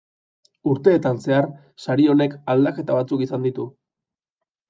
[0.69, 1.49] Urteetan zehar
[1.85, 3.67] sari honek aldaketa batzuk izan ditu.